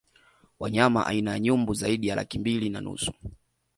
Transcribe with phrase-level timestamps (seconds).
[0.59, 3.13] Wanyama aina ya Nyumbu zaidi ya laki mbili na nusu